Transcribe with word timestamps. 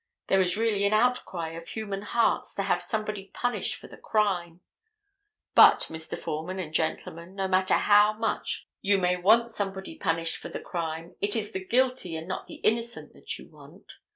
There 0.29 0.41
is 0.41 0.57
really 0.57 0.83
an 0.85 0.93
outcry 0.93 1.49
of 1.49 1.67
human 1.67 2.01
hearts 2.01 2.55
to 2.55 2.63
have 2.63 2.81
somebody 2.81 3.25
punished 3.35 3.75
for 3.75 3.85
the 3.85 3.97
crime. 3.99 4.61
But, 5.53 5.81
Mr. 5.91 6.17
Foreman 6.17 6.57
and 6.57 6.73
gentlemen, 6.73 7.35
no 7.35 7.47
matter 7.47 7.75
how 7.75 8.13
much 8.13 8.67
you 8.81 8.97
may 8.97 9.15
want 9.15 9.51
somebody 9.51 9.93
punished 9.99 10.37
for 10.37 10.49
the 10.49 10.59
crime, 10.59 11.15
it 11.21 11.35
is 11.35 11.51
the 11.51 11.63
guilty 11.63 12.15
and 12.15 12.27
not 12.27 12.47
the 12.47 12.55
innocent 12.55 13.13
that 13.13 13.37
you 13.37 13.47
want. 13.49 13.91